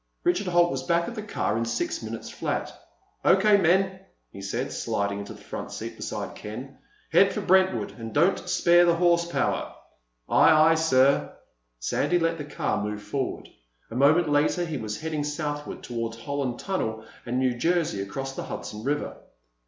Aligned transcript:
Richard 0.23 0.47
Holt 0.47 0.71
was 0.71 0.81
back 0.81 1.07
at 1.07 1.13
the 1.13 1.21
car 1.21 1.51
again 1.51 1.59
in 1.59 1.65
six 1.65 2.01
minutes 2.01 2.27
flat. 2.27 2.73
"O.K., 3.23 3.57
men," 3.57 3.99
he 4.31 4.41
said, 4.41 4.71
sliding 4.73 5.19
into 5.19 5.35
the 5.35 5.43
front 5.43 5.71
seat 5.71 5.95
beside 5.95 6.33
Ken. 6.33 6.79
"Head 7.11 7.31
for 7.31 7.41
Brentwood—and 7.41 8.11
don't 8.11 8.49
spare 8.49 8.83
the 8.83 8.95
horsepower." 8.95 9.75
"Aye, 10.27 10.71
aye, 10.71 10.73
sir." 10.73 11.35
Sandy 11.77 12.17
let 12.17 12.39
the 12.39 12.45
car 12.45 12.83
move 12.83 13.03
forward. 13.03 13.47
A 13.91 13.95
moment 13.95 14.27
later 14.27 14.65
he 14.65 14.77
was 14.77 14.99
heading 15.01 15.23
southward 15.23 15.83
toward 15.83 16.13
the 16.13 16.21
Holland 16.21 16.57
Tunnel 16.59 17.05
and 17.23 17.37
New 17.37 17.53
Jersey 17.55 18.01
across 18.01 18.35
the 18.35 18.45
Hudson 18.45 18.83
River. 18.83 19.17